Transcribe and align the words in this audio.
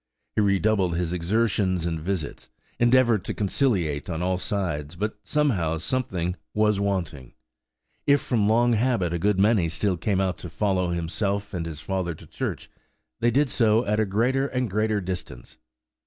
He 0.35 0.41
redoubled 0.41 0.97
his 0.97 1.13
exertions 1.13 1.85
and 1.85 1.99
visits, 1.99 2.49
endeavoured 2.79 3.23
to 3.25 3.35
conciliate 3.35 4.09
on 4.09 4.23
all 4.23 4.39
sides; 4.39 4.95
but, 4.95 5.19
somehow, 5.23 5.77
something 5.77 6.37
was 6.55 6.79
wanting. 6.79 7.35
If 8.07 8.19
from 8.19 8.47
long 8.47 8.73
habit 8.73 9.13
a 9.13 9.19
good 9.19 9.37
many 9.37 9.69
still 9.69 9.97
came 9.97 10.19
out 10.19 10.39
to 10.39 10.49
follow 10.49 10.89
himself 10.89 11.53
and 11.53 11.67
his 11.67 11.81
father 11.81 12.15
to 12.15 12.25
church, 12.25 12.67
they 13.19 13.29
did 13.29 13.51
so 13.51 13.85
at 13.85 13.99
a 13.99 14.05
greater 14.07 14.47
and 14.47 14.71
greater 14.71 15.01
distance. 15.01 15.57